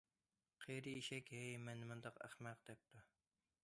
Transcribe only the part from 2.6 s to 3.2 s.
دەپتۇ.